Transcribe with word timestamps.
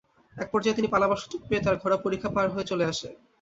এক 0.37 0.47
পর্যায়ে 0.51 0.77
তিনি 0.77 0.87
পালাবার 0.87 1.21
সুযোগ 1.23 1.41
পেয়ে 1.47 1.63
তার 1.65 1.75
ঘোড়া 1.81 1.97
পরিখা 1.97 2.29
পার 2.35 2.47
হয়ে 2.53 2.69
চলে 2.71 2.85
আসে। 2.91 3.09